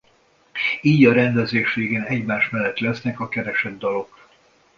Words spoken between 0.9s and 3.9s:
a rendezés végén egymás mellett lesznek a keresett